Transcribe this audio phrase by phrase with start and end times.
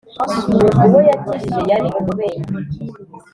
[0.85, 2.57] Uwo yakijije yari umubembe